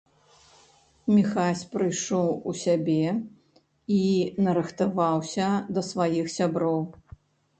Міхась 1.15 1.59
прыйшоў 1.73 2.29
у 2.51 2.53
сябе 2.61 3.05
і 3.97 3.99
нарыхтаваўся 4.47 5.51
да 5.79 5.83
сваіх 5.91 6.25
сяброў. 6.37 6.81